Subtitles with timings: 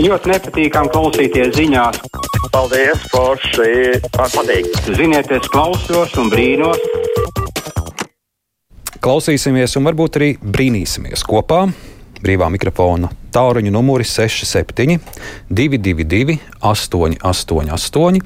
[0.00, 1.98] Ļoti nepatīkami klausīties ziņās.
[2.54, 3.98] Paldies, Forši!
[4.14, 4.70] Man patīk!
[4.96, 6.80] Ziniet, es klausos un brīnos.
[9.04, 11.66] Klausīsimies un varbūt arī brīnīsimies kopā.
[12.24, 14.96] Brīvā mikrofona tāluņa numuri 67,
[15.52, 18.24] 222, 888,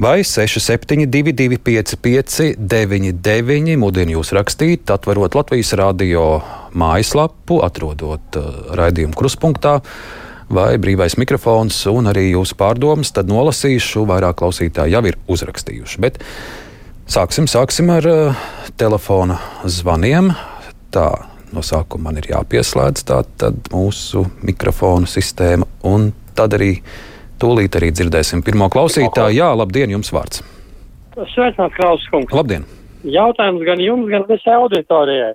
[0.00, 3.76] vai 67, 255, 99.
[3.84, 6.26] Mudinu jūs rakstīt, atverot Latvijas radio
[6.72, 9.82] mājaslapu, atrodot uh, raidījumu kruspunktā.
[10.52, 16.00] Vai brīvais mikrofons un arī jūsu pārdomas, tad nolasīšu, vairāk klausītāji jau ir uzrakstījuši.
[16.04, 16.18] Bet
[17.10, 18.42] sāksim, sāksim ar uh,
[18.76, 20.34] telefona zvaniem.
[20.94, 21.08] Tā
[21.54, 23.22] no sākuma man ir jāpieslēdz tā,
[23.72, 26.76] mūsu mikrofonu sistēma, un tad arī
[27.40, 29.38] tūlīt arī dzirdēsim pirmo klausītāju.
[29.38, 30.42] Jā, labdien, jums vārds.
[31.14, 32.34] Sveicināts, Klaus Kungs.
[32.34, 32.66] Labdien!
[33.04, 35.34] Jautājums gan jums, gan visai auditorijai.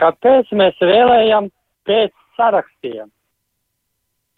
[0.00, 1.50] Kāpēc mēs vēlējam
[1.86, 3.10] pēc sarakstiem,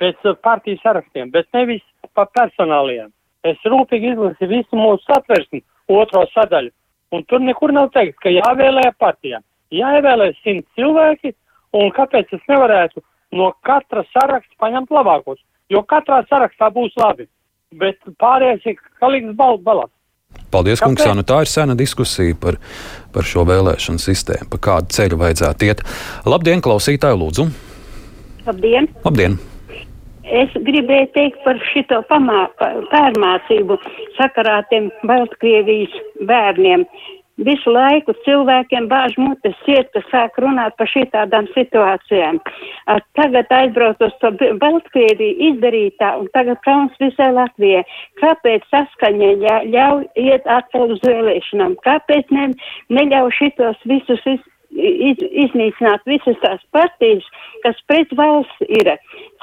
[0.03, 1.85] pēc partiju sarakstiem, bet nevis
[2.17, 3.09] pa personāliem?
[3.47, 6.71] Es rūpīgi izlasīju visu mūsu satversmi, otro sadaļu,
[7.15, 9.43] un tur nekur nav teikts, ka jāvēlē partijām
[9.73, 11.33] jāievēlē simt cilvēki,
[11.79, 13.03] un kāpēc es nevarētu
[13.39, 15.41] no katra saraksta paņemt labākos,
[15.73, 17.29] jo katrā sarakstā būs labi,
[17.81, 19.95] bet pārējais ir kalīgs balts balats.
[20.53, 20.97] Paldies, Kāpēc?
[21.05, 21.17] kungs.
[21.17, 22.57] Nu tā ir sena diskusija par,
[23.13, 25.85] par šo vēlēšanu sistēmu, pa kādu ceļu vajadzētu iet.
[26.29, 27.49] Labdien, klausītāji, lūdzu!
[28.49, 28.89] Labdien!
[29.05, 29.41] Labdien.
[30.33, 33.77] Es gribēju teikt par šito pamā, pārmācību
[34.17, 35.93] sakarā tiem Baltkrievijas
[36.29, 36.87] bērniem
[37.41, 42.41] visu laiku cilvēkiem bāž mutes ciet, ka sāk runāt par šitādām situācijām.
[43.19, 47.85] Tagad aizbrauc uz to Baltkrieviju izdarītā un tagad kauns visai Latvijai.
[48.21, 51.77] Kāpēc saskaņa ļauj iet atkal uz vēlēšanām?
[51.87, 52.51] Kāpēc ne,
[52.93, 54.41] neļauj šitos visus iz,
[54.73, 57.27] iz, iznīcināt visas tās partijas,
[57.65, 58.95] kas pret valsts ir?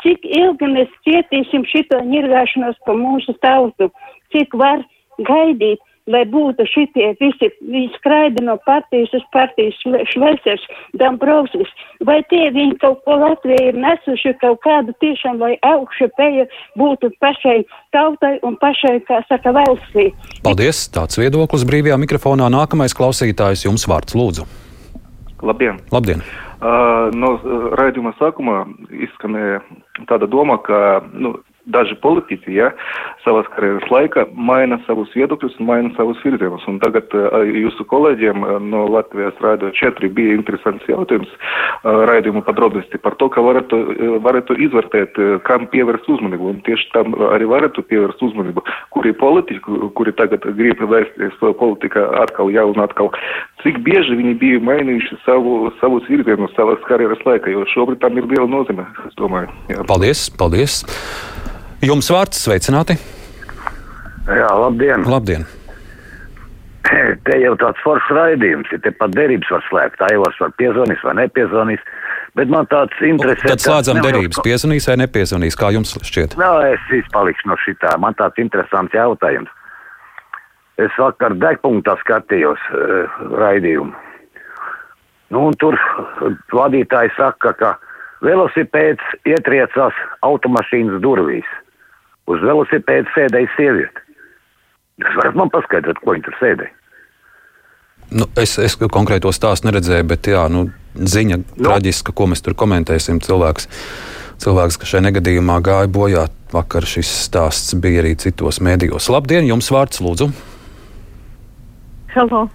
[0.04, 3.92] Cik ilgi mēs cietīsim šito ņirgāšanos pa mūsu tautu?
[4.34, 4.84] Cik var
[5.28, 5.84] gaidīt?
[6.10, 9.78] lai būtu šitie visi, visi skraidi no partijas uz partijas
[10.14, 10.66] švesers,
[11.00, 11.70] Dombrovskis,
[12.06, 16.48] vai tie viņi kaut ko Latvijai ir nesuši kaut kādu tiešām, lai augša peja
[16.80, 17.60] būtu pašai
[17.96, 20.10] tautai un pašai, kā saka, valstī.
[20.46, 22.50] Paldies, tāds viedoklis brīvajā mikrofonā.
[22.54, 24.48] Nākamais klausītājs jums vārds lūdzu.
[25.46, 25.80] Labdien!
[25.94, 26.24] Labdien.
[26.60, 27.36] Uh, no
[27.80, 29.62] raidījuma sākuma izskanēja
[30.10, 32.72] tāda doma, ka nu, daži politiķi, ja,
[33.24, 36.66] savas karjeras laikā maina savus viedokļus un maina savus virzienus.
[36.72, 37.12] Un tagad
[37.46, 41.32] jūsu kolēģiem no Latvijas Rādio 4 bija interesants jautājums
[41.84, 43.80] raidījumu podrobnosti par to, ka varētu,
[44.26, 46.54] varētu izvērtēt, kam pievērst uzmanību.
[46.54, 48.66] Un tieši tam arī varētu pievērst uzmanību,
[48.96, 53.12] kuri politiķi, kuri tagad grib vērsties politikā atkal, ja un atkal,
[53.64, 58.30] cik bieži viņi bija mainījuši savu, savus virzienus savas karjeras laikā, jo šobrīd tam ir
[58.32, 59.52] liela nozīme, es domāju.
[59.72, 59.86] Jā.
[59.90, 60.82] Paldies, paldies!
[61.80, 62.98] Jums vārds sveicināti!
[64.28, 65.06] Jā, labdien!
[65.08, 65.46] labdien.
[67.24, 71.14] Te jau tāds foršs raidījums, ja te pat derības var slēgt, Aivars var piezvanīt vai
[71.22, 71.86] nepiezvanīt.
[72.36, 73.54] Bet man tāds interesē.
[73.54, 76.36] Tad slēdzam derības, piezvanīs vai nepiezvanīs, kā jums šķiet?
[76.40, 77.96] Jā, es izpalikšu no šitā.
[78.04, 79.56] Man tāds interesants jautājums.
[80.80, 83.96] Es vakar degpunktā skatījos uh, raidījumu.
[85.32, 85.80] Nu, un tur
[86.56, 87.74] vadītāji saka, ka
[88.26, 89.96] velosipēds ietriecās
[90.28, 91.48] automašīnas durvīs
[92.30, 94.06] uz velosipēda sēdēja sieviete.
[95.00, 96.76] Jūs varat man paskaidrot, ko viņa tur sēdēja?
[98.10, 101.38] Nu, es, es konkrēto stāstu neredzēju, bet jā, nu, ziņa.
[101.38, 101.68] Nu.
[101.68, 103.22] traģiska, ko mēs tur komentēsim.
[103.22, 103.70] Cilvēks,
[104.42, 106.26] cilvēks kas šajā negadījumā gāja bojā.
[106.50, 109.12] Vakar šis stāsts bija arī citos mēdījos.
[109.14, 110.32] Labdien, jums vārds lūdzu.
[112.16, 112.48] Hello.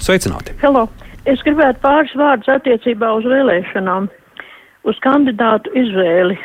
[0.00, 0.56] Sveicināti.
[0.62, 0.86] Hello.
[1.28, 4.08] Es gribētu pāris vārdus attiecībā uz vēlēšanām,
[4.88, 6.36] uz kandidātu izvēli.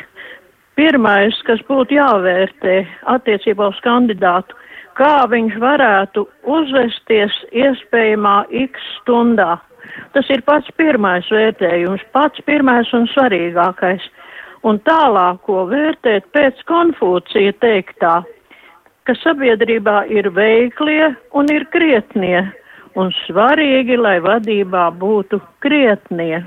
[0.80, 2.74] Pirmais, kas būtu jāvērtē
[3.12, 4.54] attiecībā uz kandidātu,
[4.96, 9.58] kā viņš varētu uzvesties iespējamā x stundā.
[10.14, 14.06] Tas ir pats pirmais vērtējums, pats pirmais un svarīgākais.
[14.64, 18.14] Un tālāko vērtēt pēc Konfūcija teiktā,
[19.04, 22.40] ka sabiedrībā ir veiklie un ir krietnie,
[22.96, 26.40] un svarīgi, lai vadībā būtu krietnie.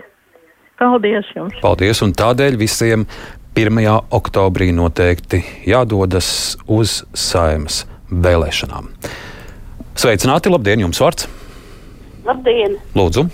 [0.81, 1.61] Paldies jums!
[1.61, 3.05] Paldies, un tādēļ visiem
[3.53, 3.69] 1.
[4.09, 6.27] oktobrī noteikti jādodas
[6.65, 8.87] uz saimas vēlēšanām.
[9.93, 11.27] Sveicināti, labdien, jums vārds!
[12.25, 12.79] Labdien!
[12.97, 13.27] Lūdzu!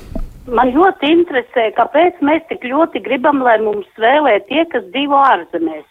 [0.52, 5.88] Man ļoti interesē, kāpēc mēs tik ļoti gribam, lai mums vēlē tie, kas dzīvo ārzemēs.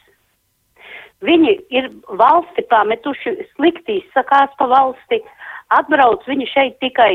[1.25, 1.89] Viņi ir
[2.21, 5.23] valsti pametuši, slikti izsakās pa valsti,
[5.73, 7.15] atbrauc viņi šeit tikai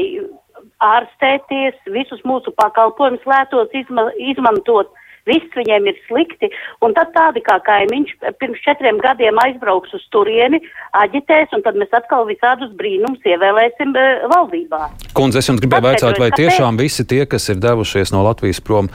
[0.82, 4.90] ārstēties, visus mūsu pakalpojumus lētos izma izmantot
[5.30, 6.50] viss viņiem ir slikti,
[6.84, 10.60] un tad tādi kā kaimiņš pirms četriem gadiem aizbrauks uz turieni,
[11.00, 14.82] aģitēs, un tad mēs atkal visādus brīnums ievēlēsim e, valdībā.
[15.16, 18.90] Kundze, es jums gribēju vaicāt, vai tiešām visi tie, kas ir devušies no Latvijas prom,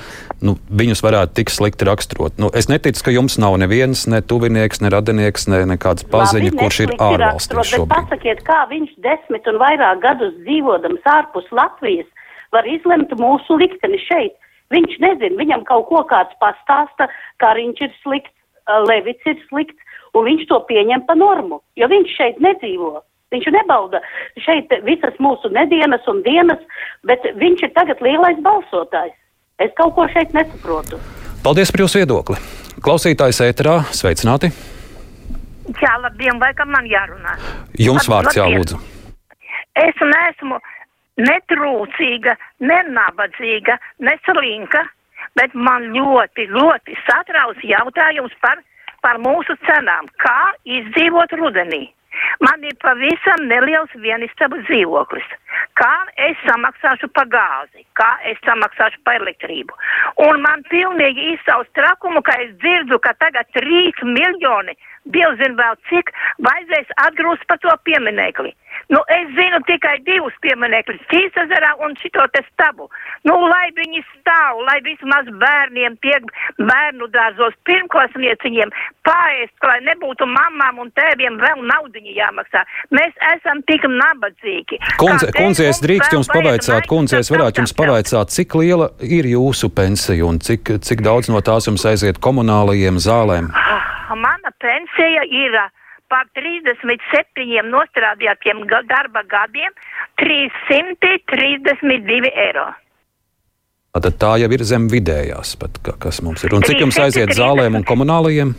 [0.45, 2.37] nu, viņus varētu tik slikti raksturot?
[2.43, 6.61] Nu, es neticu, ka jums nav neviens, ne tuvinieks, ne radinieks, ne nekāds paziņa, Labi,
[6.61, 7.77] kurš ir ārvalstīs.
[7.89, 12.09] Pasakiet, kā viņš desmit un vairāk gadus dzīvodams ārpus Latvijas
[12.53, 14.37] var izlemt mūsu likteni šeit.
[14.75, 17.09] Viņš nezina, viņam kaut ko kāds pastāsta,
[17.41, 18.35] kā viņš ir slikts,
[18.85, 19.79] Levits ir slikts,
[20.13, 22.99] un viņš to pieņem pa normu, jo viņš šeit nedzīvo.
[23.33, 24.01] Viņš nebauda
[24.45, 26.61] šeit visas mūsu nedēļas un dienas,
[27.09, 29.17] bet viņš ir tagad lielais balsotājs.
[29.61, 31.01] Es kaut ko šeit nesaprotu.
[31.45, 32.39] Paldies par jūsu viedokli.
[32.85, 34.53] Klausītājs ēterā, sveicināti!
[35.77, 37.35] Jā, labdien, vai kam man jārunā?
[37.77, 38.79] Jums vārds jālūdzu.
[39.77, 40.57] Es neesmu
[41.19, 44.85] netrūcīga, nenabadzīga, neslinka,
[45.39, 48.63] bet man ļoti, ļoti satrauc jautājums par,
[49.03, 50.11] par mūsu cenām.
[50.23, 50.41] Kā
[50.79, 51.87] izdzīvot rudenī?
[52.43, 55.27] Man ir pavisam neliels vienistabu dzīvoklis.
[55.79, 55.93] Kā
[56.27, 59.77] es samaksāšu par gāzi, kā es samaksāšu par elektrību.
[60.27, 64.75] Un man pilnīgi izsaus trakumu, ka es dzirdu, ka tagad 3 miljoni,
[65.09, 66.11] Dievs zina vēl cik,
[66.45, 68.51] vajadzēs atgrūst par to pieminekli.
[68.89, 72.89] Nu, es zinu tikai divus pieminekļus- Cīsazarā un šito te stabu.
[73.29, 76.25] Nu, lai viņi stāv, lai vismaz bērniem tiek
[76.57, 78.73] bērnu dārzos pirmklasnieciņiem
[79.05, 82.65] paēst, lai nebūtu mamām un tēviem vēl naudiņu jāmaksā.
[82.97, 84.81] Mēs esam tik nabadzīgi.
[84.97, 89.69] Kundze, kundze es drīkst jums pavaicāt, kundze, es varētu jums pavaicāt, cik liela ir jūsu
[89.69, 93.53] pensija un cik, cik daudz no tās jums aiziet komunālajiem zālēm?
[93.53, 95.61] Ah, mana pensija ir
[96.13, 98.57] par 37 nostrādātiem
[98.91, 99.73] darba gadiem
[100.23, 102.69] 332 eiro.
[103.99, 105.73] Tad tā jau ir zem vidējās, pat,
[106.03, 106.55] kas mums ir.
[106.55, 108.55] Un cik jums aiziet zālēm un komunālajiem?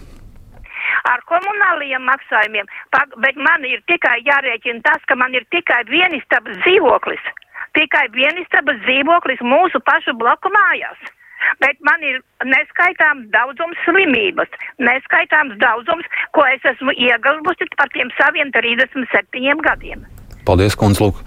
[1.09, 2.67] Ar komunālajiem maksājumiem,
[3.23, 7.23] bet man ir tikai jārēķina tas, ka man ir tikai vienistabas dzīvoklis.
[7.77, 10.99] Tikai vienistabas dzīvoklis mūsu pašu bloku mājās
[11.63, 18.53] bet man ir neskaitāms daudzums slimības, neskaitāms daudzums, ko es esmu ieguvusi par tiem saviem
[18.55, 20.07] 37 gadiem.
[20.47, 21.03] Paldies, kundze.
[21.03, 21.19] Lūk,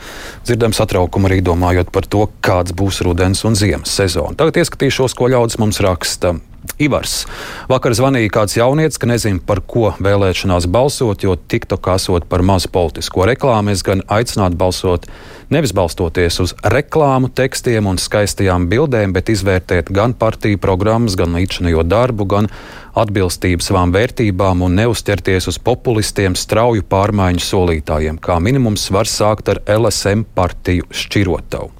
[0.42, 4.34] dzirdam satraukumu arī domājot par to, kāds būs rudens un ziemas sezona.
[4.38, 6.34] Tagad ieskatīšos, ko ļaudis mums raksta.
[6.82, 7.26] Ivars.
[7.70, 12.70] Vakar zvanīja kāds jaunietis, ka nezina, par ko vēlēšanās balsot, jo TikTok esot par mazu
[12.72, 13.74] politisko reklāmu.
[13.74, 15.08] Es gan aicinātu balsot
[15.52, 21.84] nevis balstoties uz reklāmu, tekstiem un skaistajām bildēm, bet izvērtēt gan partiju programmas, gan līdzinājo
[21.86, 22.50] darbu, gan
[22.98, 28.20] atbilstību savām vērtībām un neuzķerties uz populistiem, strauju pārmaiņu solītājiem.
[28.22, 31.72] Kā minimums var sākt ar LSM partiju šķirotavu.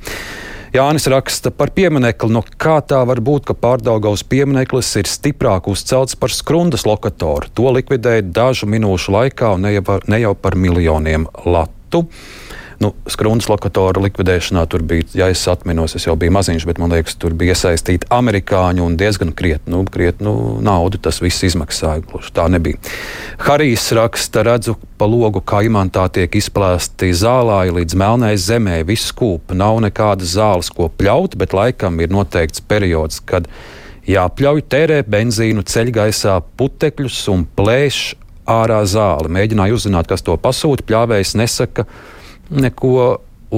[0.73, 6.17] Jānis raksta par pieminiektu, no kā tā var būt, ka pārdaugaus piemineklis ir stiprāk uzcelts
[6.17, 7.51] par skrundas lokatoru.
[7.53, 12.07] To likvidēja dažu minūšu laikā un ne jau, ne jau par miljoniem latu.
[12.81, 16.91] Nu, Skrundas lokatoru likvidēšanā tur bija, ja es atminos, es jau biju maziņš, bet man
[16.91, 20.33] liekas, tur bija iesaistīti amerikāņi un diezgan krietnu, krietnu
[20.65, 22.01] naudu tas viss izmaksāja.
[22.09, 22.81] Gluži tā nebija.
[23.43, 29.51] Harijs raksta, redzu pa logu, kā imantā tiek izplēsti zālāji līdz melnai zemē, viss kūp,
[29.59, 33.49] nav nekādas zāles, ko pļaut, bet laikam ir noteikts periods, kad
[34.07, 37.99] jāpļauj tērē benzīnu ceļgaisā putekļus un plēš
[38.47, 39.35] ārā zāli.
[39.35, 41.89] Mēģināju uzzināt, kas to pasūta, pļāvējs nesaka
[42.55, 43.09] neko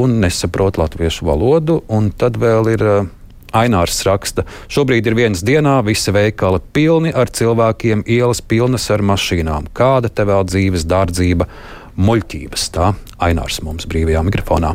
[0.01, 1.83] un nesaprot latviešu valodu.
[1.93, 3.13] Un tad vēl ir uh,
[3.55, 4.43] Ainārs raksta,
[4.73, 9.71] šobrīd ir viens dienā, visi veikali pilni ar cilvēkiem, ielas pilnas ar mašīnām.
[9.77, 11.47] Kāda te vēl dzīves dārdzība?
[11.95, 12.89] Muļķības, tā
[13.23, 14.73] Ainārs mums brīvajā mikrofonā.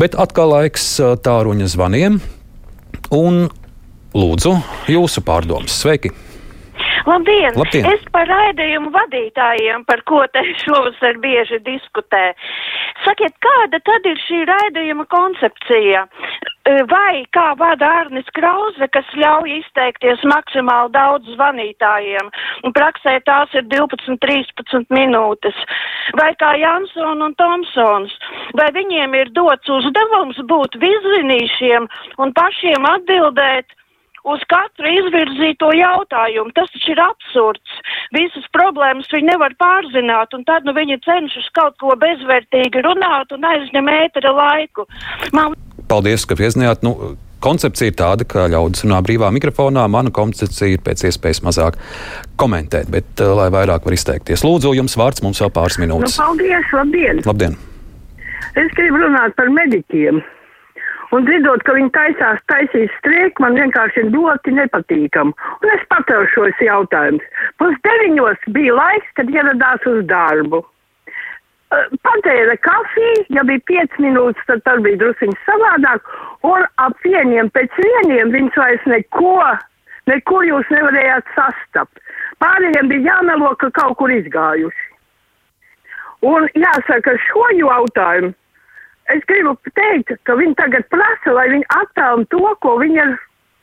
[0.00, 0.86] Bet atkal laiks
[1.20, 2.16] tāruņa zvaniem.
[3.12, 3.42] Un
[4.16, 4.56] lūdzu,
[4.88, 5.76] jūsu pārdomas.
[5.84, 6.14] Sveiki!
[7.06, 7.56] Labdien!
[7.58, 7.86] Labdien!
[7.90, 12.32] Es par raidījumu vadītājiem, par ko te šovasar bieži diskutē.
[13.06, 16.06] Sakiet, kāda tad ir šī raidījuma koncepcija?
[16.62, 22.30] E, vai kā vada Arnis Krause, kas ļauj izteikties maksimāli daudz zvanītājiem,
[22.62, 25.58] un praksē tās ir 12-13 minūtes,
[26.20, 28.14] vai kā Jansson un Tomsons,
[28.54, 31.90] vai viņiem ir dots uzdevums būt vizzinīšiem
[32.22, 33.74] un pašiem atbildēt
[34.28, 36.54] uz katru izvirzīto jautājumu.
[36.56, 37.80] Tas taču ir absurds.
[38.14, 43.50] Visas problēmas viņi nevar pārzināt, un tad nu, viņi cenšas kaut ko bezvērtīgi runāt un
[43.52, 44.86] aizņem ētera laiku.
[45.36, 45.56] Man...
[45.90, 46.84] Paldies, ka piezinājāt.
[46.86, 49.88] Nu, koncepcija ir tāda, ka ļaudis runā brīvā mikrofonā.
[49.90, 51.80] Mana koncepcija ir pēc iespējas mazāk
[52.40, 54.46] komentēt, bet uh, lai vairāk var izteikties.
[54.46, 56.16] Lūdzu, jums vārds mums vēl pāris minūtes.
[56.16, 57.22] Nu, paldies, labdien!
[57.26, 57.58] labdien.
[58.52, 60.20] Es gribu runāt par mediķiem.
[61.12, 65.34] Un dzirdot, ka viņi taisās taisīs streiku, man vienkārši ir ļoti nepatīkam.
[65.60, 67.26] Un es patevu šos jautājumus.
[67.60, 70.62] Pus deviņos bija laiks, kad ieradās uz darbu.
[72.04, 76.08] Patēra kafiju, ja bija 5 minūtes, tad tas bija druskuļi savādāk.
[76.48, 79.36] Un ap vieniem pēc vieniem viņš vairs neko,
[80.08, 82.00] nekur jūs nevarējāt sastapt.
[82.40, 84.88] Pārējiem bija jāmelo, ka kaut kur izgājuši.
[86.28, 88.32] Un jāsaka, šo jautājumu
[89.10, 93.14] es gribu teikt, ka viņi tagad prasa, lai viņi attālina to, ko viņi ir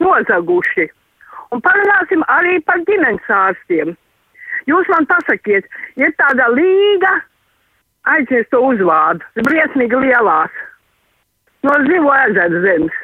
[0.03, 0.89] nozaguši.
[1.55, 3.95] Un parunāsim arī par ģimenes ārstiem.
[4.69, 5.65] Jūs man pasakiet,
[5.97, 7.13] ir tāda līga,
[8.11, 10.51] aizmirst to uzvārdu, briesmīgi lielās,
[11.65, 12.99] no zivo ezeru zemes.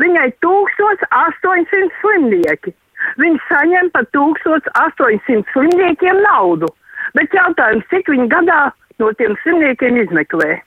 [0.00, 2.72] Viņai 1800 slimnieki.
[3.20, 6.68] Viņi saņem par 1800 slimniekiem naudu.
[7.16, 8.60] Bet jautājums, cik viņi gadā
[9.00, 10.60] no tiem slimniekiem izmeklē?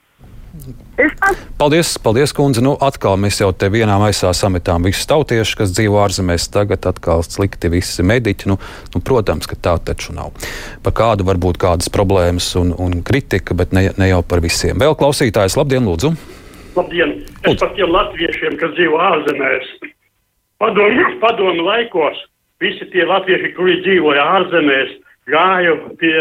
[1.58, 2.62] Paldies, paldies, kundze.
[2.62, 6.46] Nu, atkal mēs jau te vienā maisā sametām visus tautiešus, kas dzīvo ārzemēs.
[6.54, 8.52] Tagad atkal slikti visi mediķi.
[8.52, 8.60] Nu,
[8.94, 10.30] nu, protams, ka tā taču nav.
[10.86, 14.78] Par kādu var būt kādas problēmas un, un kritika, bet ne, ne jau par visiem.
[14.78, 16.14] Vēl klausītājs, labdien, lūdzu!
[16.78, 17.16] Labdien!
[17.50, 19.74] Es par tiem latviešiem, kas dzīvo ārzemēs.
[20.62, 22.22] Padomu, padomu laikos
[22.62, 24.94] visi tie latvieši, kuri dzīvoja ārzemēs,
[25.34, 26.16] gāja pie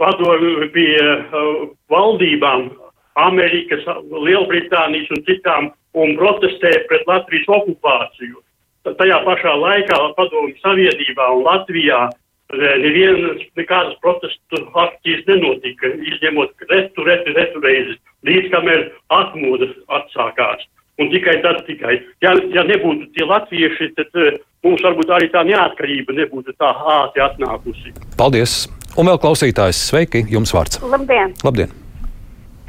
[0.00, 2.70] padomu, pie uh, valdībām
[3.16, 8.42] Amerikas, Lielbritānijas un citām un protestēja pret Latvijas okupāciju.
[8.86, 12.06] Tajā pašā laikā Padomju Savienībā un Latvijā
[12.54, 17.96] nevienas nekādas protestu akcijas nenotika, izņemot retu, retu, retu reizi,
[18.28, 20.66] līdz kamēr atmodas atsākās.
[20.96, 25.42] Un tikai tad, tikai, ja, ja nebūtu tie latvieši, tad uh, mums varbūt arī tā
[25.44, 27.92] neatkarība nebūtu tā ātri atnākusi.
[28.16, 28.62] Paldies!
[28.96, 30.80] Un vēl klausītājs, sveiki, jums vārds.
[30.80, 31.36] Labdien!
[31.44, 31.74] Labdien.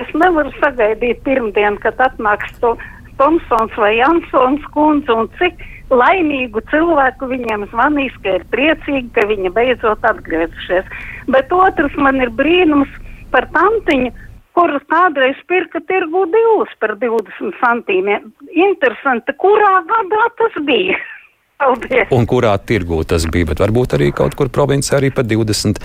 [0.03, 2.75] Es nevaru sagaidīt pirmdienu, kad atnāks to
[3.17, 9.51] Tomsons vai Jansons kundze un cik laimīgu cilvēku viņiem zvanīs, ka ir priecīgi, ka viņa
[9.55, 10.87] beidzot atgriezušies.
[11.33, 12.91] Bet otrs man ir brīnums
[13.33, 14.13] par tantiņu,
[14.57, 18.31] kuras kādreiz pirka tirgu divus par 20 centīmiem.
[18.67, 20.97] Interesanti, kurā gadā tas bija?
[21.61, 22.11] Paldies!
[22.13, 25.81] Un kurā tirgū tas bija, bet varbūt arī kaut kur provincē arī par 20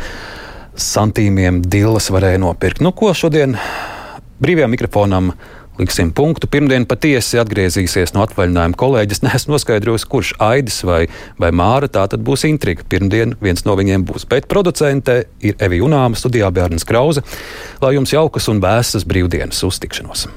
[0.73, 2.85] centīmiem dilas varēja nopirkt.
[2.85, 3.57] Nu, ko šodien
[4.43, 5.33] brīvajam mikrofonam
[5.79, 6.49] liksim punktu.
[6.51, 9.23] Pirmdien patiesi atgriezīsies no atvaļinājuma kolēģis.
[9.27, 11.07] Nesmu noskaidrojis, kurš Aidis vai,
[11.41, 11.91] vai Māra.
[11.93, 12.85] Tā tad būs intriga.
[12.89, 14.29] Pirmdien viens no viņiem būs.
[14.31, 17.25] Bet producente ir Evija Unāma, studijā Bērns Krause.
[17.83, 20.29] Lai jums jaukas un vēsas brīvdienas uztikšanos!